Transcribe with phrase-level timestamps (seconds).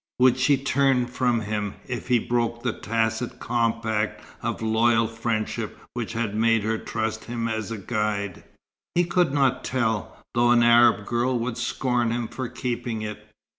[0.17, 6.13] Would she turn from him, if he broke the tacit compact of loyal friendship which
[6.13, 8.43] had made her trust him as a guide?
[8.95, 13.29] He could not tell; though an Arab girl would scorn him for keeping it.